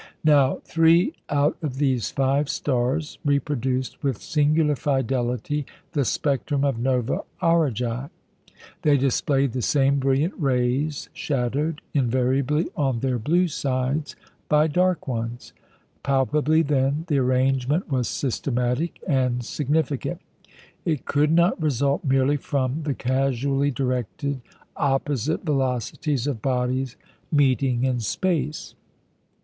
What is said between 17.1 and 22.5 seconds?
arrangement was systematic and significant; it could not result merely